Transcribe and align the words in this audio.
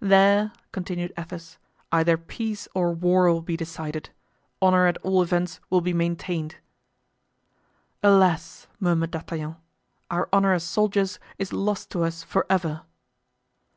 "There," 0.00 0.50
continued 0.72 1.12
Athos, 1.16 1.56
"either 1.92 2.16
peace 2.16 2.66
or 2.74 2.92
war 2.92 3.30
will 3.30 3.40
be 3.42 3.56
decided; 3.56 4.10
honor, 4.60 4.88
at 4.88 4.96
all 5.04 5.22
events, 5.22 5.60
will 5.70 5.80
be 5.80 5.92
maintained!" 5.92 6.56
"Alas!" 8.02 8.66
murmured 8.80 9.12
D'Artagnan, 9.12 9.54
"our 10.10 10.28
honor 10.32 10.52
as 10.52 10.64
soldiers 10.64 11.20
is 11.38 11.52
lost 11.52 11.90
to 11.90 12.02
us 12.02 12.24
forever!" 12.24 12.80